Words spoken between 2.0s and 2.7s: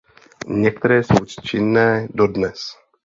dodnes.